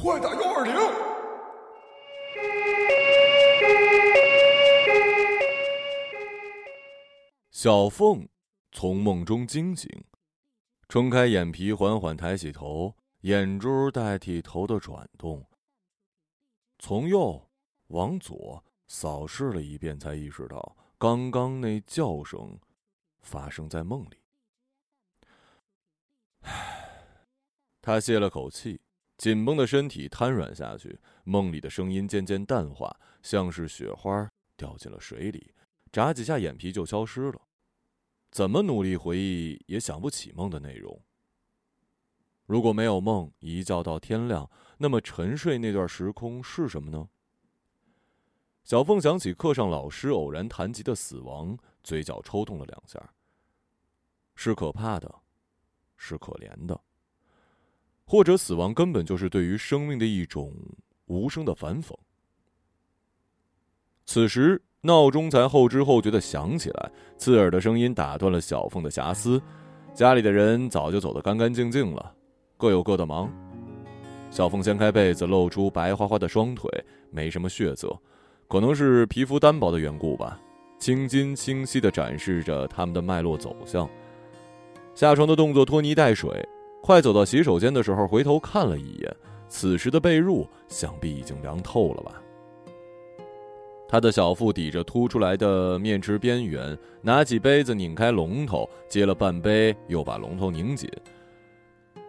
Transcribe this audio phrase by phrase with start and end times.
[0.00, 0.74] 快打幺二零！
[7.50, 8.28] 小凤
[8.70, 9.90] 从梦中惊醒，
[10.88, 15.44] 撑开眼皮，缓缓抬起头，眼珠代替头的转动，
[16.78, 17.50] 从右
[17.88, 22.56] 往左扫视了一遍，才意识到刚刚那叫声
[23.20, 24.22] 发生在梦里。
[26.42, 27.18] 唉，
[27.82, 28.80] 他泄了口气。
[29.18, 35.52] 紧绷的身体瘫软下去，梦里的声音渐渐淡化，像是雪花掉进了水里，
[35.90, 37.42] 眨几下眼皮就消失了。
[38.30, 41.02] 怎么努力回忆也想不起梦的内容。
[42.46, 47.08] 如果没有梦，一觉到天亮，那么沉睡那段时空是什么呢？
[48.62, 53.14] 小凤想起课上老师偶然谈及的死亡，嘴角抽动了两下。
[54.36, 55.12] 是可怕的，
[55.96, 56.80] 是可怜的。
[58.08, 60.50] 或者死亡根本就是对于生命的一种
[61.08, 61.92] 无声的反讽。
[64.06, 69.38] 此时闹钟才后知后觉的响起来，刺耳的声音打断了小凤的遐思。
[69.92, 72.14] 家里的人早就走得干干净净了，
[72.56, 73.30] 各有各的忙。
[74.30, 76.70] 小凤掀开被子，露出白花花的双腿，
[77.10, 77.94] 没什么血色，
[78.48, 80.40] 可能是皮肤单薄的缘故吧。
[80.78, 83.86] 青筋清晰的展示着他们的脉络走向。
[84.94, 86.48] 下床的动作拖泥带水。
[86.88, 92.14] 快走到洗手间的时候，回头看了一眼，此时的被褥想必已经凉透了吧。
[93.86, 100.90] 他的小腹抵着凸出来的面池边缘，拿起杯子拧开龙头，接了半杯，又把龙头拧紧。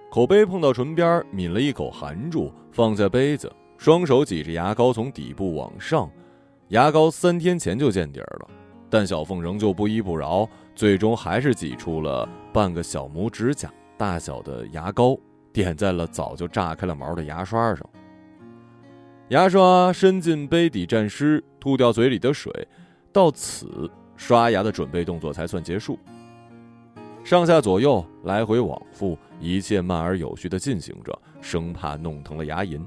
[0.09, 6.09] 口杯碰到唇边，抿了一口，含住，放下杯子，双手挤着牙膏从底部往上。
[6.69, 8.47] 牙膏三天前就见底儿了，
[8.89, 13.69] 但小凤仍旧不依不饶，最终还是挤出了半个小拇指甲。
[13.99, 15.19] 大小的牙膏
[15.51, 17.85] 点在了早就炸开了毛的牙刷上，
[19.27, 22.49] 牙刷伸进杯底沾湿，吐掉嘴里的水，
[23.11, 25.99] 到此刷牙的准备动作才算结束。
[27.25, 32.79] 上下左右来回往复，一切慢而有序的进行着，生怕弄疼了牙龈。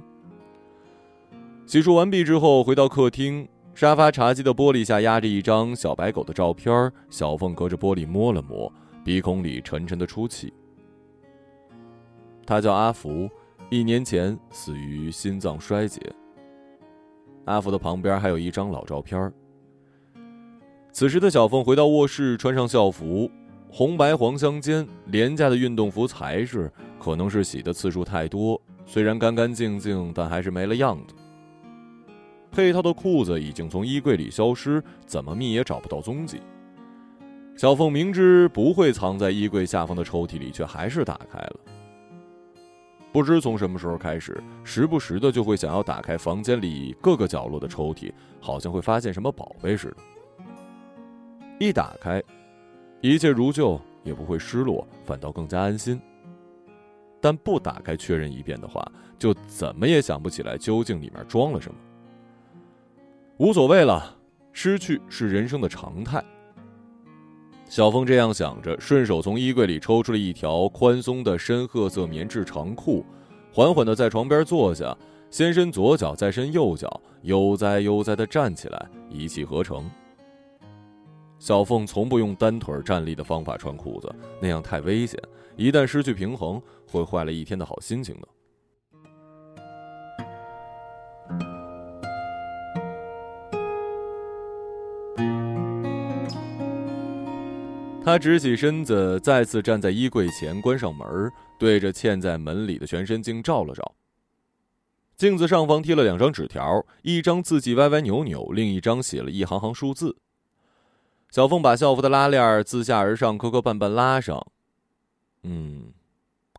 [1.66, 8.72] 洗漱完毕之后，回到客厅，沙发茶几的玻璃下压着一张小白狗的照片，小凤隔着玻璃摸了摸，
[9.04, 10.50] 鼻孔里沉沉的出气。
[12.46, 13.28] 他叫阿福，
[13.70, 16.00] 一年前死于心脏衰竭。
[17.44, 19.32] 阿福的旁边还有一张老照片。
[20.92, 23.30] 此时的小凤回到卧室，穿上校服，
[23.70, 26.70] 红白黄相间，廉价的运动服材质，
[27.00, 31.14] 可能是洗的次数太多，虽然干干净净，但还是没了样子。
[32.50, 36.40] 配套的裤子已经从衣柜里消失，怎么觅也找不到踪迹。
[37.56, 41.60] 小凤明知不会藏在衣柜下方的抽屉里，却还是打开了。
[43.12, 49.96] 不知从什么时候开始，时不时的就会想要打开房间里各个角落的抽屉，好像会发现什么宝贝似的。
[51.58, 52.22] 一打开，
[53.02, 56.00] 一切如旧，也不会失落，反倒更加安心。
[57.20, 58.82] 但不打开确认一遍的话，
[59.18, 61.78] 就怎么也想不起来究竟里面装了什么。
[63.36, 64.16] 无所谓了，
[64.52, 66.24] 失去是人生的常态。
[67.72, 73.02] 小凤这样想着，顺手从衣柜里抽出了一条宽松的深褐色棉质长裤，
[73.50, 74.94] 缓缓地在床边坐下，
[75.30, 79.90] 先伸左脚，再伸右脚，悠哉悠哉地站起来，一气呵成。
[81.38, 85.18] 小凤从不用单腿站立的方法穿裤子，那样太危险，
[85.56, 88.28] 一旦失去平衡，会坏了一天的好心情的。
[98.12, 103.94] 他直起身子，再次站在衣柜前，关上门，对着嵌在门里的全身镜照了照。
[105.16, 110.14] 镜子上方贴了两张纸条，一张字迹歪歪扭扭，另一张写了一行行数字。
[111.30, 114.46] 小凤把校服的拉链自下而上磕磕绊绊拉上，
[115.44, 115.94] 嗯，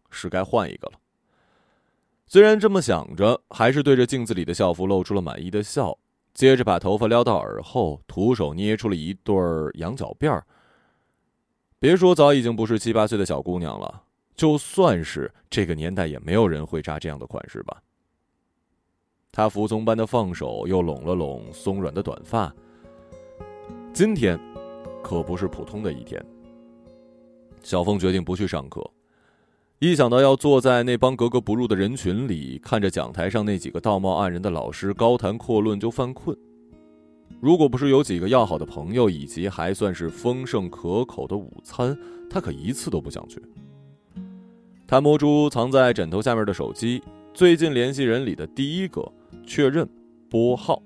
[0.10, 0.94] 是该换一个了。
[2.26, 5.96] 虽然这么想着，还是对着镜子里的校服露出了满意的笑，
[6.34, 9.36] 接着把头发撩到耳后，徒手捏出了一对
[9.76, 10.44] 羊角辫儿。
[11.84, 14.04] 别说早已经不是七八岁的小姑娘了，
[14.38, 17.84] 就算是这个年代，也没有人会扎这样的款式吧。
[19.34, 22.56] 她服从般的放手，又拢了拢松软的短发。
[23.92, 24.40] 今天
[25.04, 26.26] 可不是普通的一天。
[27.64, 28.82] 小凤决定不去上课，
[29.80, 36.34] 一想到要坐在那帮格格不入的人群里，看着讲台上那几个道貌岸然的老师高谈阔论，就犯困。
[37.44, 41.94] 如果不是有几个要好的朋友，以及还算是丰盛可口的午餐，
[42.30, 43.44] 他可一次都不想去。
[44.88, 47.04] 他摸出藏在枕头下面的手机，
[47.34, 49.12] 最近联系人里的第一个，
[49.46, 49.86] 确认
[50.30, 50.82] 拨号。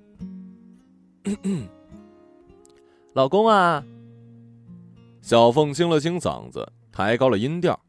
[3.13, 3.83] 老公啊，
[5.21, 7.79] 小凤清了清嗓子，抬高了音调。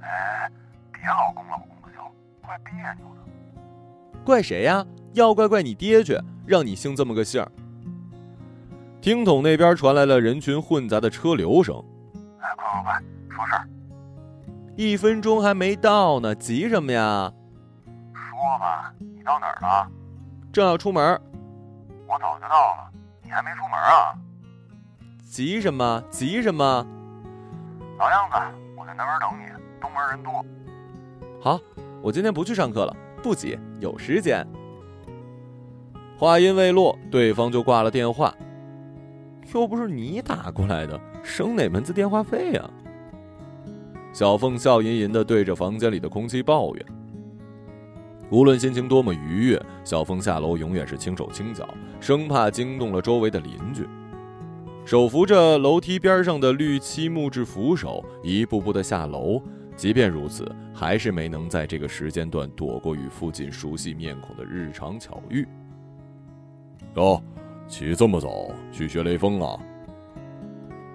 [0.00, 0.46] 哎，
[0.92, 4.22] 别老公老公的叫，怪别扭的。
[4.26, 4.86] 怪谁呀？
[5.14, 7.50] 要怪怪你爹去，让你姓这么个姓儿。
[9.02, 11.74] 听筒那边传来了人群混杂的车流声。
[12.40, 13.02] 哎，快快快，
[13.34, 13.68] 说事儿。
[14.76, 17.32] 一分钟还没到呢，急什么呀？
[18.14, 19.90] 说吧，你到哪儿了？
[20.52, 21.20] 正要出门。
[22.06, 22.88] 我早就到了，
[23.24, 24.14] 你还没出门啊？
[25.28, 26.00] 急什么？
[26.08, 26.86] 急什么？
[27.98, 28.36] 老样子，
[28.78, 29.50] 我在南门等你，
[29.80, 30.32] 东门人多。
[31.40, 31.58] 好，
[32.00, 34.46] 我今天不去上课了，不急，有时间。
[36.16, 38.32] 话音未落，对方就挂了电话。
[39.52, 42.70] 又不是你打过来的，省哪门子电话费呀？
[44.12, 46.86] 小凤笑吟吟的对着房间里的空气抱怨
[48.30, 51.66] ：“无论心情多么愉悦，小凤下楼永远是轻手轻脚，
[52.00, 53.86] 生怕惊动了周围的邻居。
[54.84, 59.40] 手扶着楼梯边上的绿漆木质扶手，一步步的下楼。
[59.74, 65.46] 即便如此，还是没能在这个时间段躲过与附近熟悉面孔的日常巧遇。
[66.96, 67.22] 哦，
[67.68, 69.58] 起这么早去学雷锋啊？”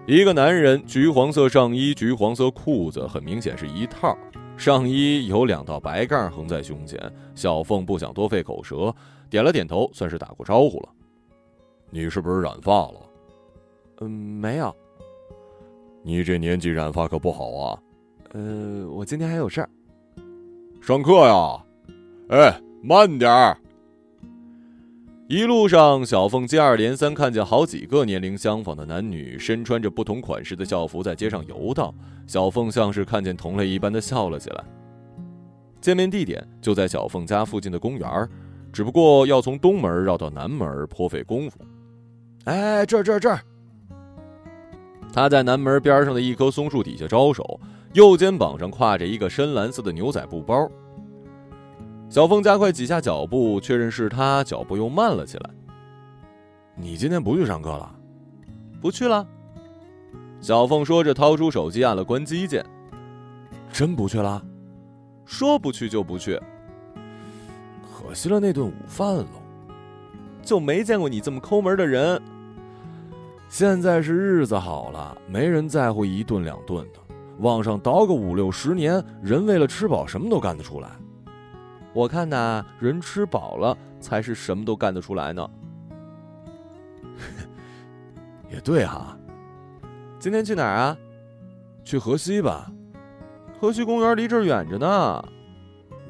[0.07, 4.17] 一个男人，橘黄色上衣，橘黄色裤子，很明显是一套。
[4.55, 6.97] 上衣有两道白杠横在胸前。
[7.35, 8.95] 小凤不想多费口舌，
[9.29, 10.89] 点了点头，算是打过招呼了。
[11.89, 13.09] 你是不是染发了？
[13.99, 14.73] 嗯，没有。
[16.03, 17.79] 你这年纪染发可不好啊。
[18.31, 19.69] 呃，我今天还有事儿。
[20.81, 21.65] 上课呀？
[22.29, 23.57] 哎，慢点儿。
[25.29, 31.93] 一路上，小凤接二连三看见好几个年龄相仿的男女，身穿着不同款式的校服在街上游荡。
[32.25, 34.63] 小凤像是看见同类一般的笑了起来。
[35.81, 38.09] 见面地点就在小凤家附近的公园，
[38.71, 41.59] 只不过要从东门绕到南门颇费功夫。
[42.45, 43.41] 哎，这儿这儿这儿！
[45.11, 47.59] 他在南门边上的一棵松树底下招手，
[47.91, 50.71] 右肩膀上挎着一个深蓝色的牛仔布包。
[52.09, 55.49] 小凤加快几下脚步，确认是他，脚步又慢了起来。
[56.73, 57.93] 你今天不去上课了？
[58.79, 59.27] 不去了。
[60.39, 62.65] 小凤说着，掏出手机，按了关机键。
[63.73, 64.41] 真不去了？
[65.25, 66.39] 说不去就不去。
[67.83, 69.25] 可惜了那顿午饭喽。
[70.41, 72.21] 就没见过你这么抠门的人。
[73.49, 76.99] 现在是日子好了，没人在乎一顿两顿的。
[77.39, 80.89] 往上倒个五六十年，人为了吃饱，什么都干得出来。
[81.97, 85.49] 我看呐，人吃饱了才是什么都干得出来呢。
[88.53, 89.17] 也对哈，
[90.19, 90.95] 今天去哪儿啊？
[91.83, 92.71] 去河西吧。
[93.59, 94.87] 河西公园离这儿远着呢。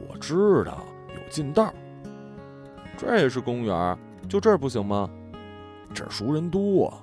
[0.10, 0.84] 我知道
[1.16, 1.74] 有近道。
[2.98, 3.98] 这也是公园，
[4.28, 5.10] 就这儿不行吗？
[5.94, 6.94] 这儿熟人多。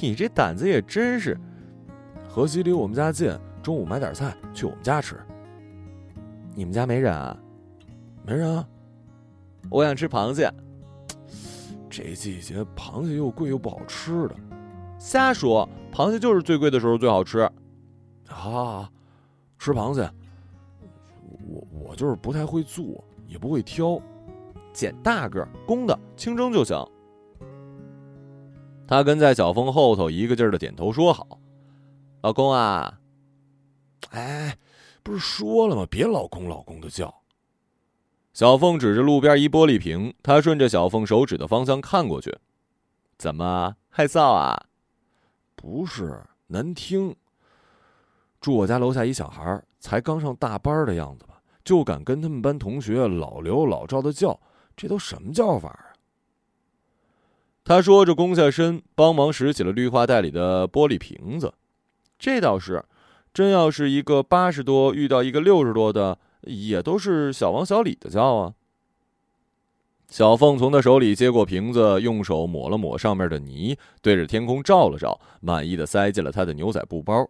[0.00, 1.36] 你这胆子也真是。
[2.28, 5.16] 河西离我们家近，中午买点菜去我们家吃。
[6.54, 7.36] 你们家没人啊？
[8.24, 8.68] 没人啊，
[9.70, 10.52] 我想吃螃蟹。
[11.90, 14.36] 这季节螃蟹又贵又不好吃的，
[14.98, 15.68] 瞎说！
[15.92, 17.50] 螃蟹就是最贵的时候最好吃。
[18.26, 18.88] 好好好，
[19.58, 20.08] 吃螃蟹。
[21.48, 24.00] 我我就是不太会做，也不会挑，
[24.72, 26.76] 捡大个公的清蒸就行。
[28.86, 31.26] 他跟在小峰后头，一个劲儿的点头说好。
[32.20, 33.00] 老公啊，
[34.10, 34.56] 哎，
[35.02, 35.86] 不是说了吗？
[35.90, 37.12] 别老公老公的叫。
[38.38, 42.38] 小凤指着路边一玻璃瓶，他顺着小凤手指的方向看过去，
[43.18, 44.66] 怎么害臊啊？
[45.56, 47.16] 不是难听。
[48.40, 54.38] 住我家楼下一小孩，才刚上大班的样子吧，就敢跟他们班同学老刘老赵的叫，
[54.76, 55.98] 这都什么叫法啊？
[57.64, 61.52] 他说着，弓下身帮忙拾起了绿化带里的玻璃瓶子。
[62.20, 62.84] 这倒是，
[63.34, 66.16] 真要是一个八十多遇到一个六十多的。
[66.48, 68.54] 也都是小王小李的叫啊。
[70.08, 77.28] 小凤从他手里接过瓶子，用手抹了抹上面的泥，对着天空照了照，满意的塞进了他的牛仔布包。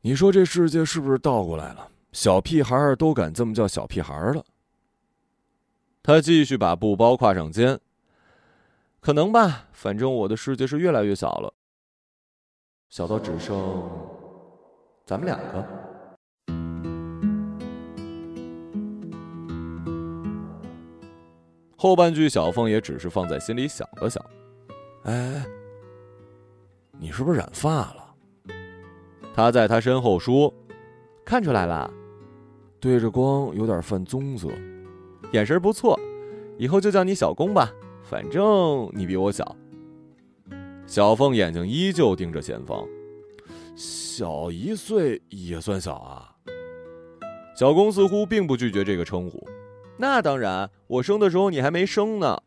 [0.00, 1.88] 你说这世界是不是倒过来了？
[2.12, 4.44] 小屁孩儿都敢这么叫小屁孩儿了？
[6.04, 7.80] 他继续把布包挎上肩。
[9.00, 11.52] 可能吧，反正我的世界是越来越小了，
[12.88, 13.82] 小到只剩
[15.04, 15.95] 咱们两个。
[21.86, 24.20] 后半句，小凤也只是放在心里想了想。
[25.04, 25.46] 哎，
[26.98, 28.12] 你是不是染发了？
[29.32, 30.52] 他在他身后说
[31.24, 31.88] ：“看出来了。”
[32.80, 34.48] 对着光有点泛棕色，
[35.30, 35.96] 眼神不错，
[36.58, 39.56] 以后就叫你小公吧，反正你比我小。
[40.88, 42.84] 小凤眼睛依旧盯着前方，
[43.76, 46.34] 小一岁也算小啊。
[47.54, 49.46] 小公似乎并不拒绝这个称呼，
[49.98, 52.38] 那当然，我生的时候你还没生呢。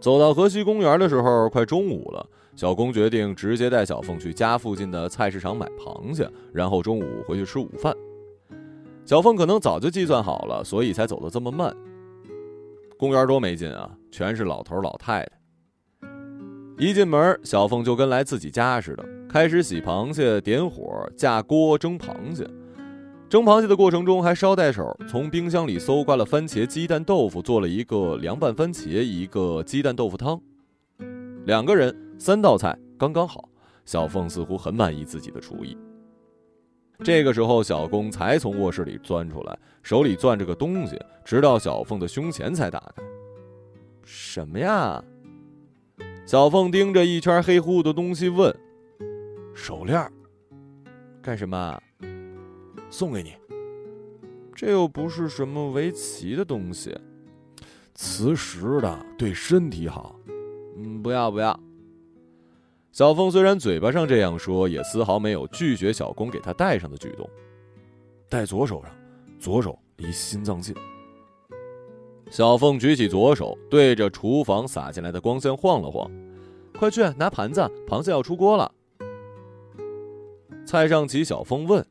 [0.00, 2.26] 走到河西公园的时候，快中午了。
[2.56, 7.94] 小公决定直接带小凤去家附近的菜市场买螃蟹，然后中午回去吃午饭。
[9.04, 11.74] 小凤可能早就计算好了，所以才走得这么慢。
[12.98, 15.30] 公园多没劲啊，全是老头老太太。
[16.78, 22.46] 一进门，小凤就跟来自己家似的，开始洗螃蟹、点火、架锅蒸螃蟹。
[23.30, 30.42] 蒸螃蟹的过程中还捎带手从冰箱里搜刮了番茄鸡蛋豆腐，做了一个凉拌番茄，一个鸡蛋豆腐汤。
[31.46, 33.48] 两个人三道菜刚刚好，
[33.84, 35.78] 小凤似乎很满意自己的厨艺。
[37.04, 43.02] 这个时候，小公才从卧室里钻出来，手里攥着个东西，直到小凤的胸前才打开。
[44.02, 45.00] 什么呀？
[46.26, 48.52] 小凤盯着一圈黑乎乎的东西问
[49.54, 50.04] ：“手链，
[51.22, 51.80] 干什么？
[52.90, 53.32] 送给你。
[54.54, 56.94] 这又不是什么围棋的东西，
[57.94, 60.14] 磁石的，对身体好。
[60.76, 61.58] 嗯，不要不要。”
[62.92, 67.28] 小凤虽然嘴巴上这样说，也丝毫没有拒绝小公给她戴上的举动。
[68.28, 68.90] 戴左手上，
[69.38, 70.74] 左手离心脏近。
[72.30, 76.10] 小凤举起左手，对着厨房洒进来的光线晃了晃，
[76.78, 78.70] 快去拿盘子，螃蟹要出锅了。
[80.66, 81.84] 蔡尚奇，小凤问：“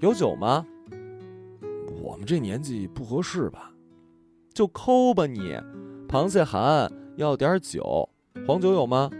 [0.00, 0.66] 有酒吗？”
[2.02, 3.72] 我们这年纪不合适吧？
[4.54, 5.54] 就抠吧你，
[6.08, 8.08] 螃蟹寒，要点酒，
[8.46, 9.10] 黄酒有吗？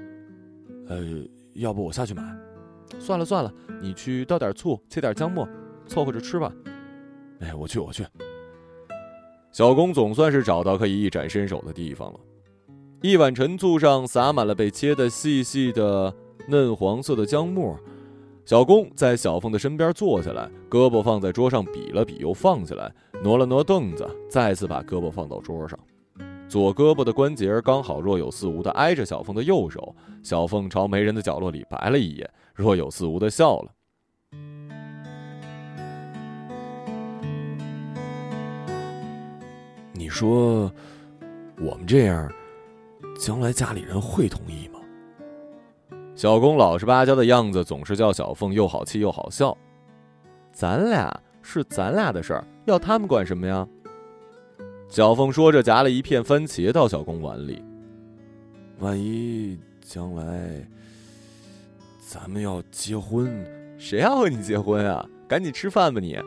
[0.89, 0.99] 呃，
[1.55, 2.23] 要不我下去买。
[2.99, 3.53] 算了算了，
[3.83, 5.47] 你去倒点醋，切点姜末，
[5.87, 6.53] 凑合着吃吧。
[7.41, 8.07] 哎，我去我去。
[9.53, 12.21] 小公总算是找到可以一展身手的地方了。
[13.03, 16.15] 一碗陈醋上撒满了被切得细细的
[16.49, 17.79] 嫩黄色的姜末。
[18.47, 22.89] 小公在小凤的身边坐下来，胳膊放在桌上比了比，又放下来，
[23.21, 25.77] 挪了挪凳子，再次把胳膊放到桌上。
[26.49, 29.93] 左胳膊的关节刚好若有似无的挨着小凤的右手。
[30.23, 33.73] 小凤朝没人的角落里白了一眼，若有似无的笑了。
[39.93, 40.73] 你说，
[41.59, 42.33] 我们这样，
[43.19, 44.76] 将来家里人会同意吗？
[46.17, 49.55] 小公老实巴交的样子，总是叫小凤又好气又好笑。
[50.51, 53.69] 咱俩是咱俩的事儿，要他们管什么呀？
[54.89, 57.63] 小凤说着，夹了一片番茄到小公碗里。
[58.79, 60.67] 万一将来
[62.01, 63.45] 咱们要结婚，
[63.77, 65.07] 谁要和你结婚啊？
[65.29, 66.19] 赶紧吃饭吧你！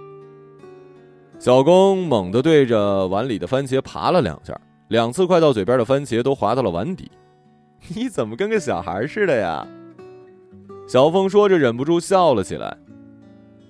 [1.39, 4.55] 小公猛地对着碗里的番茄爬了两下，
[4.89, 7.11] 两次快到嘴边的番茄都滑到了碗底。
[7.87, 9.67] 你怎么跟个小孩似的呀？
[10.89, 12.75] 小凤说着，忍不住笑了起来。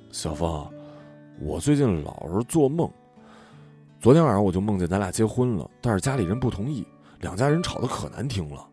[0.10, 0.66] 小凤，
[1.42, 2.90] 我最近老是做梦，
[4.00, 6.88] 昨天晚上我就梦见咱俩结婚了，但是家里人不同意，
[7.20, 8.66] 两家人吵得可难听了。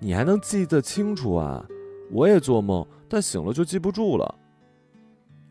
[0.00, 1.64] 你还能记得清楚啊？
[2.12, 4.34] 我也做梦，但醒了就记不住了。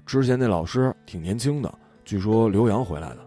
[0.05, 1.74] 之前那老师挺年轻的。
[2.05, 3.17] 据说刘洋回来的，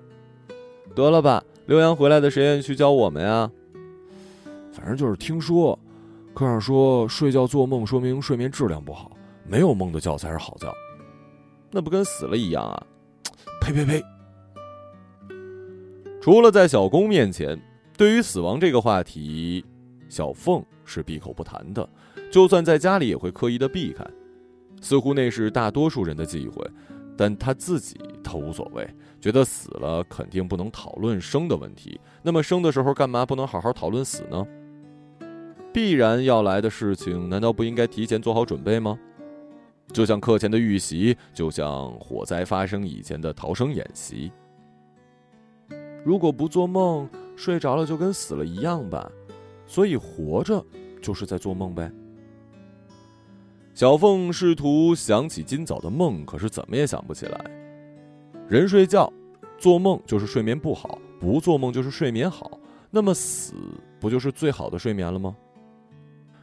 [0.94, 3.50] 得了吧，刘洋回来的谁愿意去教我们呀？
[4.72, 5.76] 反正就是听说，
[6.34, 9.12] 课上说睡觉做梦说明睡眠质量不好，
[9.46, 10.72] 没有梦的觉才是好觉，
[11.70, 12.86] 那不跟死了一样啊？
[13.60, 14.02] 呸呸呸！
[16.20, 17.60] 除了在小公面前，
[17.96, 19.64] 对于死亡这个话题，
[20.08, 21.88] 小凤是闭口不谈的，
[22.30, 24.04] 就算在家里也会刻意的避开，
[24.80, 26.64] 似乎那是大多数人的忌讳。
[27.14, 28.88] 但他自己倒无所谓，
[29.20, 32.00] 觉得死了肯定不能讨论生的问题。
[32.22, 34.44] 那么生的时候干嘛不能好好讨论死呢？
[35.72, 38.98] 必然要来的事情，难道不应该提前做好准备吗？
[39.92, 44.30] 就像课前的预习，就像火灾发生以前的逃生演习。
[46.04, 49.10] 如果不做梦，睡着了就跟死了一样吧。
[49.66, 50.62] 所以活着
[51.00, 51.90] 就是在做梦呗。
[53.74, 57.40] 小凤试图想起今早的梦，可是怎么也想不起来。
[58.48, 59.10] 人睡觉，
[59.58, 62.58] 做梦就是睡眠不好；不做梦就是睡眠好。
[62.90, 63.54] 那么死
[63.98, 65.34] 不就是最好的睡眠了吗？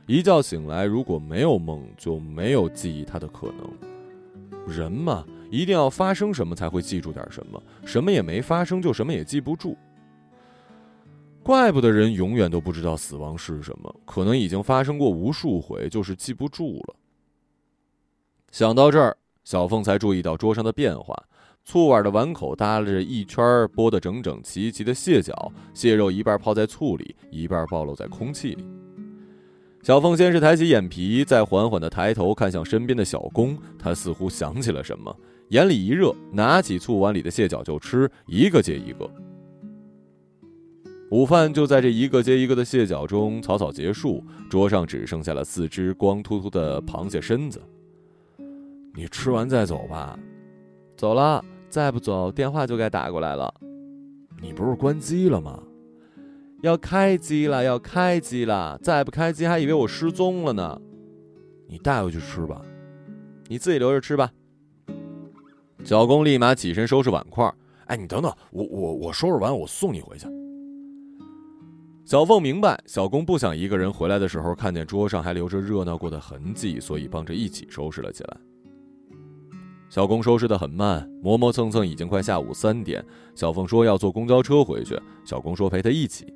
[0.09, 4.67] 一觉醒来，如果没有梦，就没有记忆它的可能。
[4.67, 9.77] 人嘛，一定要发生什么才会记住点什么，什么也没发生，就什么也记不住。
[11.43, 16.95] 怪不得人永远都不知道死亡是什么，可能已经发生过无数回，就是记不住了。
[18.49, 21.15] 想到这儿，小凤才注意到桌上的变化。
[21.63, 28.65] 醋碗的碗口搭着一圈剥得整整齐齐的蟹脚，蟹肉一半泡在醋里，一半暴露在空气里。
[29.81, 35.15] 小凤先是抬起眼皮，再缓缓地抬头看向身边的小公，他似乎想起了什么，
[35.49, 39.09] 眼里一热，拿起醋碗里的蟹脚就吃，一个接一个。
[41.11, 47.59] 午饭就在这一个接一个的蟹脚中草草结束，桌上只剩下了四只光秃秃的螃蟹身子。
[48.93, 50.19] 你吃完再走吧，
[50.97, 53.51] 走了，再不走电话就该打过来了。
[54.41, 55.63] 你不是关机了吗？
[56.61, 60.81] 要开机了，要开机了，再不开机还以为我失踪了呢。
[61.67, 62.61] 你带回去吃吧，
[63.47, 64.29] 你自己留着吃吧。
[65.85, 67.49] 小公立马起身收拾碗筷。
[67.85, 70.27] 哎，你等等，我我我收拾完我送你回去。
[72.05, 78.37] 小凤明白，小公不想一个人回来的时候看见桌上还留着热闹过的痕迹，所以帮着一起收拾了起来。
[79.89, 83.03] 小公收拾的很慢，磨磨蹭蹭，已经快下午三点。
[83.33, 86.31] 小凤说要坐公交车回去，小公说陪他一起。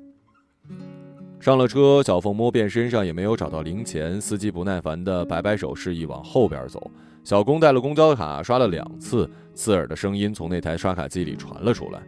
[1.44, 6.90] 上了车，小凤摸遍身上也没有找到零钱，司机不耐烦的摆摆手，示意往后边走。
[7.22, 12.00] 小公带了公交卡，刷了两次，刺耳的声音从那台刷卡机里传了出来：“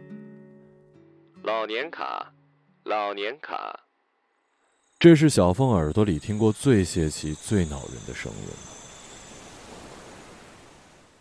[1.45, 2.33] 老年卡，
[2.85, 3.79] 老年卡。”
[4.97, 8.49] 这是小凤耳朵里听过最泄气、最恼人的声音。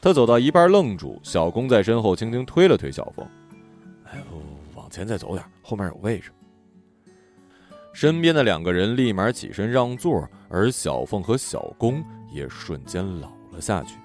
[0.00, 3.28] 他走到一半愣住，小公在身后轻轻推了推小凤
[4.10, 4.24] ：“哎，
[4.74, 6.30] 往前再走点，后面有位置。”
[7.96, 13.96] 身边的两个人立马起身让座，而小凤和小公也瞬间老了下去。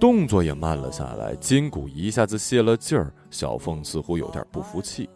[0.00, 3.14] 动作也慢了下来，筋骨一下子泄了劲儿。
[3.30, 5.08] 小凤似乎有点不服气，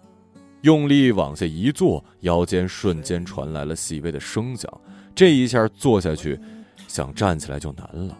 [0.63, 4.69] 用力往下一坐，腰间瞬间传来了细微的声响。
[5.15, 6.41] 这一下坐下去，
[6.89, 8.19] 想站起来就难了。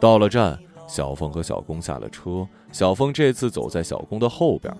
[0.00, 2.46] 到了站，小凤和小公下了车。
[2.70, 4.74] 小凤这次走在小公的后边。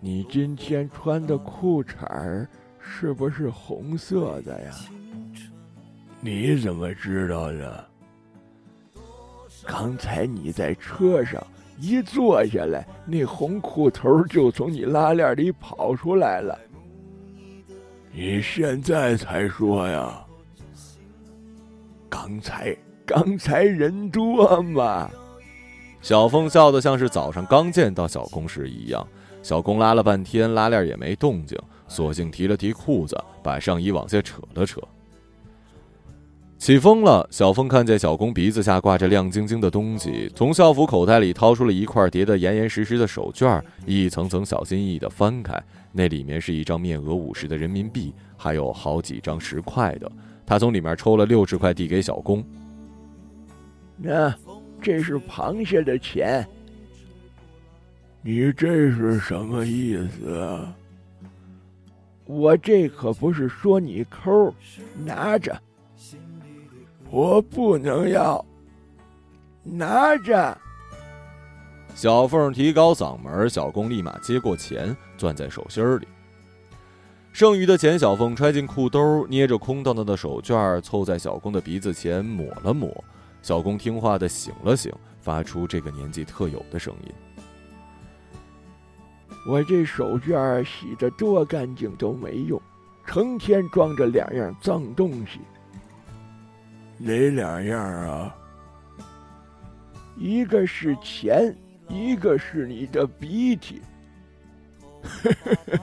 [0.00, 2.48] 你今天穿的裤衩儿
[2.80, 4.74] 是不是红色的呀？
[6.20, 7.88] 你怎么知道的？
[9.64, 11.40] 刚才你在车上
[11.78, 16.58] 一坐下来，那红裤头就从你拉链里跑出来了。
[18.12, 20.24] 你现在才说呀？
[22.08, 25.10] 刚才刚才人多嘛？
[26.02, 29.06] 小凤笑得像是早上刚见到小公时一样。
[29.42, 31.58] 小公拉了半天，拉链也没动静，
[31.88, 34.80] 索性提了提裤子，把上衣往下扯了扯。
[36.62, 50.08] 起风了，小峰看见小公鼻子下挂着亮晶晶的东西，从校服口袋里掏出了一块叠得严严实实的手绢，一层层小心翼翼地翻开，那里面是一张面额五十的人民币，还有好几张十块的。
[50.46, 52.44] 他从里面抽了六十块递给小公。
[53.96, 54.32] 那，
[54.80, 56.46] 这是螃蟹的钱。
[58.22, 60.72] 你这是什么意思啊？
[62.24, 64.54] 我这可不是说你抠，
[65.04, 65.60] 拿着。
[67.12, 68.42] 我不能要，
[69.62, 70.56] 拿着。
[71.94, 76.08] 小凤提高嗓门，小公立马接过钱，攥在手心里。
[77.30, 83.04] 剩余的钱，小凤揣进裤兜，捏着空荡荡的手绢，凑在小公的鼻子前抹了抹。
[83.42, 87.12] 小公听话的醒了醒，发出这个年纪特有的声音
[89.46, 92.58] ：“我这手绢洗的多干净都没用，
[93.04, 95.40] 成天装着两样脏东西。”
[97.04, 98.36] 哪两样啊？
[100.16, 101.52] 一个是钱，
[101.88, 103.82] 一个是你的鼻涕。
[105.02, 105.78] 嘿嘿嘿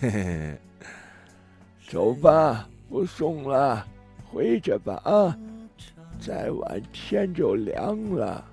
[0.00, 0.58] 嘿嘿，
[1.88, 3.86] 走吧，不送了，
[4.30, 5.34] 回去吧啊！
[6.20, 8.44] 再晚天就凉了。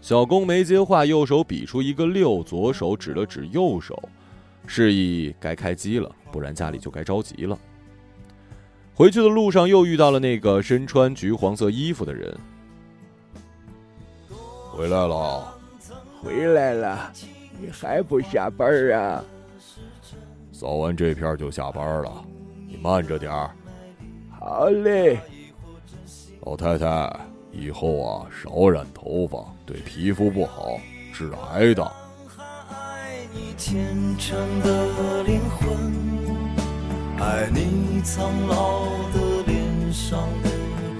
[0.00, 4.08] 小公没接话，右手比出一个六，左手指了指右手，
[4.66, 7.58] 示意该开机了，不然家里就该着急了。
[8.98, 12.36] 回去的路上，又遇到了那个身穿橘黄色衣服的人。
[14.72, 15.54] 回来了，
[16.20, 17.12] 回来了，
[17.60, 19.24] 你还不下班啊？
[20.50, 22.24] 扫完这片就下班了，
[22.66, 23.52] 你慢着点儿。
[24.36, 25.20] 好嘞。
[26.40, 27.08] 老太太，
[27.52, 30.76] 以后啊，少染头发，对皮肤不好，
[31.12, 31.84] 致癌的。
[32.68, 33.54] 爱你
[37.20, 40.50] 爱你苍老的脸上的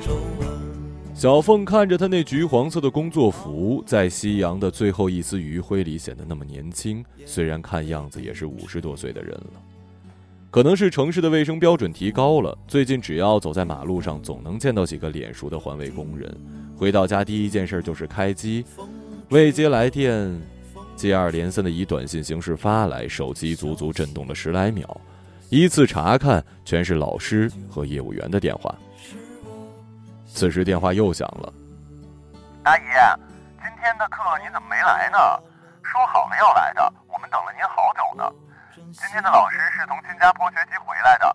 [0.04, 0.48] 皱纹
[1.14, 9.62] 小凤看着他那橘黄色的工作服，在夕阳的最后一丝余晖里显得那么年轻，虽然看样子也是五十多岁的人了。
[10.50, 16.37] 可能是城市的卫生标准提高了，最近只要走在马路上，总能见到几个脸熟的环卫工人。
[16.76, 18.64] 回到家第一件事就是开机，
[19.28, 20.37] 未接来电，
[20.96, 25.00] 接二连三的以短信形式发来，手机足足震动了十来秒，
[25.50, 28.74] 依次查看，全是老师和业务员的电话。
[30.26, 31.52] 此时电话又响了，
[32.64, 32.84] 阿姨，
[33.56, 35.18] 今天的课您怎么没来呢？
[35.82, 38.30] 说好了要来的，我们等了您好久呢。
[38.92, 41.34] 今天的老师是从新加坡学习回来的，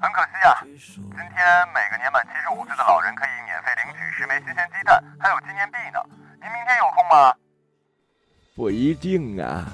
[0.00, 0.64] 很可惜啊。
[0.64, 6.00] 今天每个年满七十五岁的老人可以免费领取十枚新鲜鸡蛋，还有纪念币呢。
[6.40, 7.34] 您明天有空吗？
[8.56, 9.68] 不一定啊。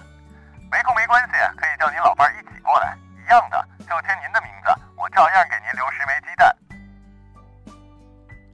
[3.31, 6.55] 样的，就签您的名字，我照样给您留十枚鸡蛋。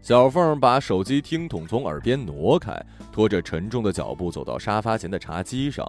[0.03, 5.85] 小凤把手机听筒从耳边挪开，拖着沉重的脚步走到沙发前的茶几上。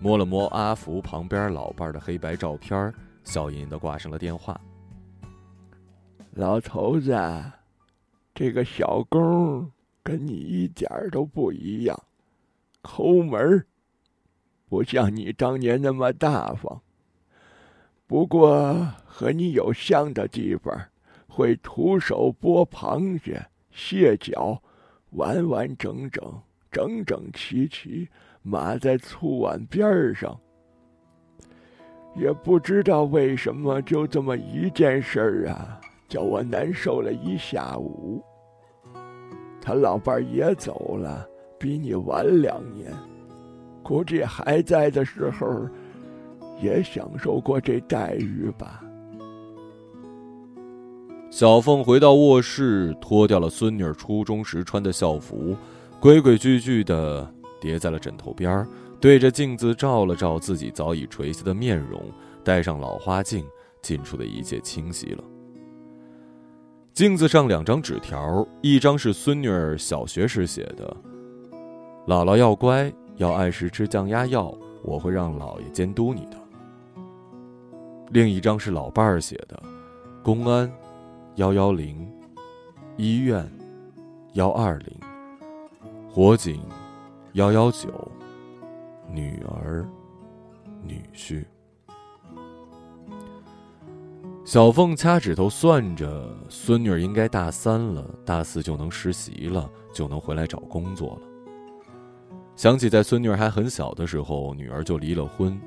[0.00, 4.60] 摸了摸阿福旁边老伴的黑白照片，笑吟吟的挂上了电话。
[6.34, 7.12] 老头子，
[8.32, 9.68] 这个小工
[10.04, 12.00] 跟你一点都不一样，
[12.80, 13.66] 抠门
[14.68, 16.80] 不像你当年那么大方。
[18.08, 20.74] 不过和你有像的地方，
[21.28, 24.60] 会徒手剥螃蟹、蟹脚，
[25.10, 26.42] 完完整整、
[26.72, 28.08] 整整齐齐。
[28.40, 30.34] 码在醋碗边上，
[32.14, 38.24] 也不知道为什么，就这么一件事儿啊，叫我难受了一下午。
[39.60, 42.90] 他老伴儿也走了，比你晚两年，
[43.82, 45.68] 估计还在的时候，
[46.60, 48.82] 也享受过这待遇吧。
[51.30, 55.56] 小凤回到卧室，脱掉了孙女初中时穿的校服，
[56.00, 57.32] 规规矩矩的。
[57.60, 58.64] 叠在了枕头边
[59.00, 62.00] 对着镜子照了照自己早已垂下的面容，
[62.44, 63.44] 戴上老花镜，
[63.82, 65.24] 近处的一切清晰了。
[66.94, 70.96] 镜子上两张纸条，一张是孙女儿小学时写的
[72.06, 76.38] ：“姥姥要乖，要按时吃降压药，我会让姥爷监督你的。”
[78.10, 79.62] 另一张是老伴儿写的
[80.22, 80.70] ：“公安，
[81.36, 82.10] 幺幺零，
[82.96, 83.48] 医院，
[84.34, 84.96] 幺二零，
[86.10, 86.60] 火警。”
[87.34, 87.88] 幺幺九，
[89.12, 89.86] 女儿，
[90.82, 91.44] 女婿。
[94.44, 101.28] 小凤掐指头算着，孙女儿应该大三了，大四就能实习了，就能回来找工作了。
[102.56, 105.60] 想起在孙女儿还很小的时候，女儿就离了婚，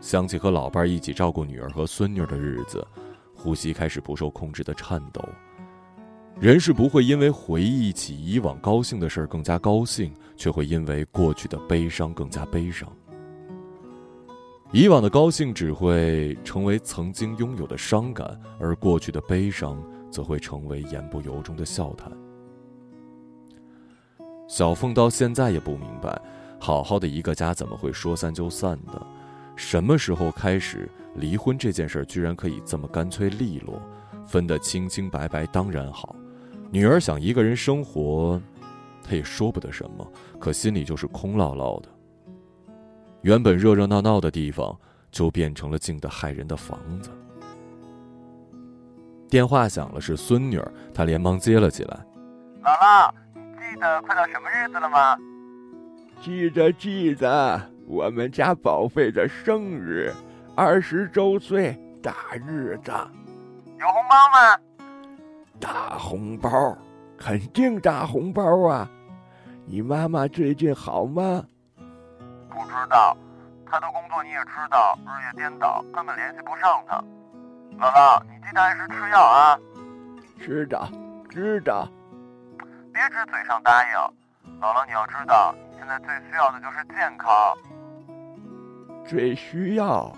[0.00, 2.86] 想起和老伴一起照顾女儿和孙女的日子，
[3.34, 5.22] 呼吸开始不受控制的颤抖。
[6.38, 12.90] 人是不会因为回忆起以往高兴的事儿更加高兴，却会因为过去的悲伤更加悲伤。
[14.72, 19.80] 以往的高兴只会成为曾经拥有的伤感，而过去的悲伤
[20.10, 22.10] 则会成为言不由衷的笑谈。
[24.48, 26.20] 小凤到现在也不明白，
[26.58, 29.06] 好好的一个家怎么会说散就散的？
[29.56, 33.80] 什么时候开始离婚这件事居然可以这么干脆利落，
[34.26, 35.46] 分得清清白白？
[35.46, 36.14] 当然好。
[36.70, 38.40] 女儿想一个人生活，
[39.02, 40.06] 她也说不得什么，
[40.40, 41.88] 可心里就是空落落的。
[43.22, 44.76] 原本热热闹闹的地方，
[45.10, 47.10] 就变成了静得骇人的房子。
[49.30, 52.04] 电话响了，是孙女儿，她连忙接了起来
[52.62, 55.16] ：“姥姥，记得快到什么日子了吗
[56.20, 60.12] ？”“记得，记得，我们家宝贝的生日，
[60.56, 62.90] 二十周岁大日子。
[63.78, 64.58] ”“有红包吗？”
[65.60, 66.50] 大红包，
[67.18, 68.88] 肯定大红包啊！
[69.66, 71.44] 你妈妈最近好吗？
[72.48, 73.16] 不知道，
[73.66, 77.02] 她的工作你也知道，日夜颠倒，根本联系不上她。
[77.78, 79.58] 姥姥，你记得按时吃药啊！
[80.40, 80.88] 知道，
[81.28, 81.88] 知道。
[82.92, 87.28] 别只嘴上答应，姥姥，你要知道，你现在最需要的就是健康。
[89.06, 90.16] 最需要，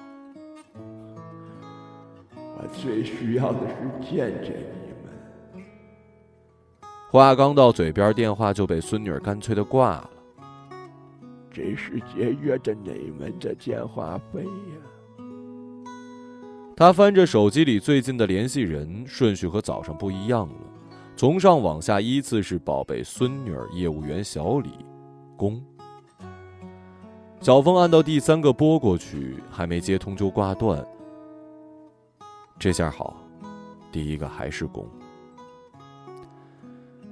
[2.35, 5.65] 我最需要的是见见你们。
[7.11, 10.11] 话刚到嘴边，电话就被孙女儿干脆的挂了。
[11.51, 15.19] 这是节约着哪门的电话费呀？
[16.77, 20.55] 他翻着手机里最近的联系人，顺序和早上不一样了，
[21.17, 24.71] 从上往下依次是宝贝孙女儿、业务员小李、
[25.37, 25.63] 公。
[27.41, 30.85] 小峰按到第三个拨过去，还没接通就挂断。
[32.59, 33.23] 这下好，
[33.93, 34.89] 第一个还是公。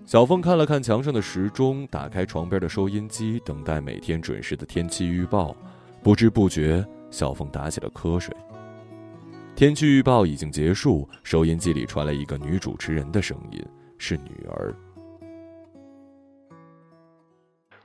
[0.07, 5.55] 小峰看了看墙上的时钟，打开床边的收音机，等待每天准时的天气预报。
[6.03, 8.35] 不知不觉，小峰打起了瞌睡。
[9.55, 13.65] 天气预报已经结束，收音机里传来一个女主持人的声音，
[13.99, 14.75] 是女儿。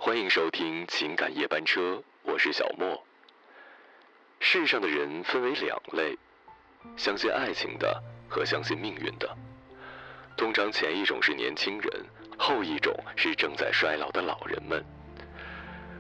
[0.02, 3.04] 欢迎收听《情感夜班车》，我是小莫。
[4.40, 6.18] 世上的人分为两类，
[6.96, 9.38] 相信爱情的和相信命运的。
[10.38, 12.06] 通常前一种是年轻人，
[12.38, 14.82] 后一种是正在衰老的老人们。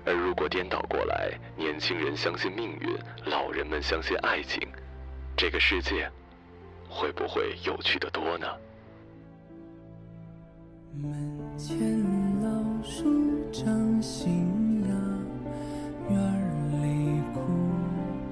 [0.06, 4.66] 而如果颠倒过来，年轻人相信命运，老人们相信爱情，
[5.36, 6.10] 这个世界
[6.88, 8.48] 会不会有趣的多呢？
[10.96, 11.78] 门前
[14.00, 14.96] 长新芽，
[16.10, 16.18] 院
[16.72, 17.42] 里枯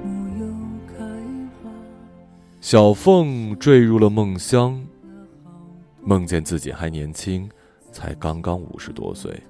[0.01, 0.47] 木又
[0.87, 1.03] 开
[1.61, 1.69] 花。
[2.61, 4.81] 小凤坠入了梦乡。
[6.01, 7.49] 梦见自己还年轻，
[7.91, 9.43] 才刚刚五十多岁。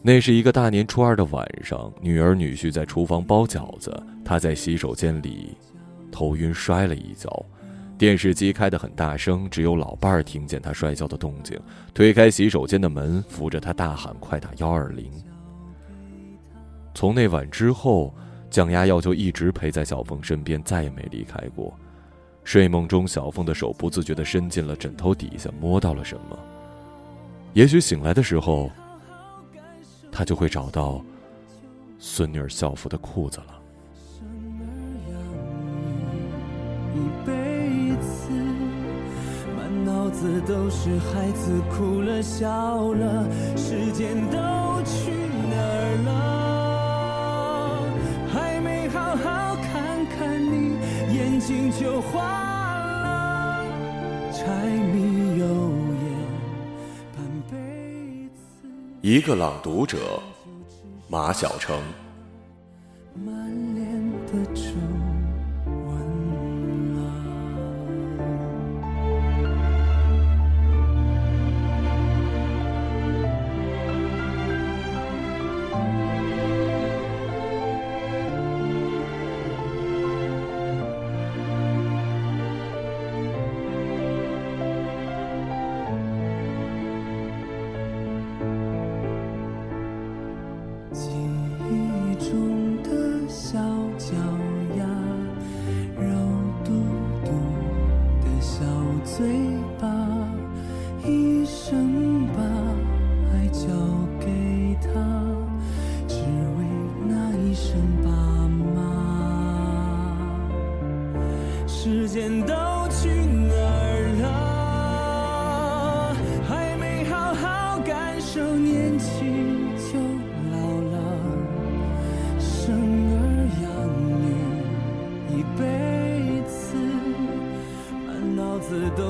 [0.00, 5.56] 那是一个大年初二的晚上，女儿女婿在厨房包饺子，她在洗手间里
[6.12, 7.44] 头晕摔了一跤。
[7.98, 11.58] 电视机开得很大声，只有老伴儿听见他摔跤的动静，
[11.94, 15.10] 推开洗手间的门，扶着他大喊：“快打幺二零！”
[16.94, 18.14] 从那晚之后，
[18.50, 21.72] 蒋丫要就一直陪在小凤身边，再也没离开过。
[22.44, 26.38] 睡梦中，小凤的手不自觉地伸进了枕头底下，摸到了什么。
[27.54, 28.70] 也许醒来的时候，
[30.12, 31.02] 他就会找到
[31.98, 33.60] 孙女儿校服的裤子了。
[40.16, 44.38] 子，都是孩子哭了笑了，时间都
[44.84, 45.12] 去
[45.50, 46.10] 哪儿了？
[48.32, 50.78] 还没好好看看你，
[51.14, 53.66] 眼睛就花了。
[54.32, 54.42] 柴
[54.94, 55.44] 米油
[56.02, 56.04] 盐
[57.14, 58.40] 半辈子。
[59.02, 59.98] 一个朗读者，
[61.08, 61.78] 马晓成。